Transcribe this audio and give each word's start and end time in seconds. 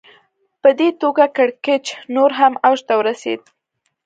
په 0.61 0.69
دې 0.79 0.89
توګه 1.01 1.23
کړکېچ 1.35 1.85
نور 2.15 2.31
هم 2.39 2.53
اوج 2.67 2.79
ته 2.87 2.93
ورسېد 2.99 3.41